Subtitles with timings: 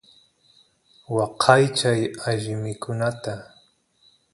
[1.15, 3.33] waqaychay alli mikunata